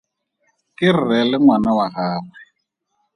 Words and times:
Ke 0.77 0.87
rre 0.95 1.19
le 1.29 1.37
ngwana 1.41 1.71
wa 1.77 1.87
gagwe. 1.95 2.39